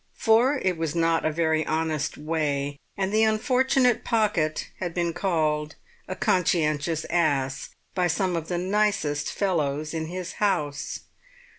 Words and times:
For 0.15 0.57
it 0.57 0.79
was 0.79 0.95
not 0.95 1.25
a 1.25 1.31
very 1.31 1.63
honest 1.63 2.17
way, 2.17 2.79
and 2.97 3.13
the 3.13 3.21
unfortunate 3.21 4.03
Pocket 4.03 4.67
had 4.79 4.95
been 4.95 5.13
called 5.13 5.75
"a 6.07 6.15
conscientious 6.15 7.05
ass" 7.11 7.69
by 7.93 8.07
some 8.07 8.35
of 8.35 8.47
the 8.47 8.57
nicest 8.57 9.31
fellows 9.31 9.93
in 9.93 10.07
his 10.07 10.31
house. 10.41 11.01